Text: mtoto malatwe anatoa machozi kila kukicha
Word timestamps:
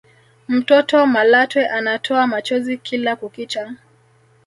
mtoto 0.47 1.05
malatwe 1.05 1.67
anatoa 1.67 2.27
machozi 2.27 2.77
kila 2.77 3.15
kukicha 3.15 3.75